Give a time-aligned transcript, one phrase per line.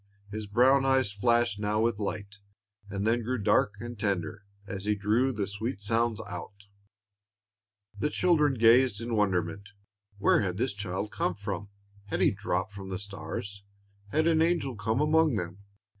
[0.31, 2.39] His brown eyes flashed now with light,
[2.89, 6.65] and then grew dark and tender, as he drew the sweet sounds out.
[7.99, 9.73] The children gazed in wonderment:
[10.17, 11.69] where had this child come from?
[12.05, 13.61] had he dropped from the stars?
[14.07, 15.59] had an angel come among them?